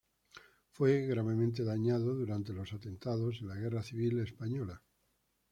Fue 0.71 1.05
gravemente 1.05 1.63
dañado 1.63 2.15
durante 2.15 2.53
los 2.53 2.73
atentados 2.73 3.37
en 3.41 3.49
la 3.49 3.53
Guerra 3.55 3.83
Civil 3.83 4.17
Española. 4.21 4.81